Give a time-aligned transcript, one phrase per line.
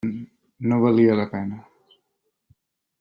[0.71, 1.61] No valia la pena.